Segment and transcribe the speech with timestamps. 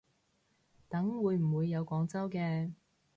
[0.89, 2.71] 等會唔會有廣州嘅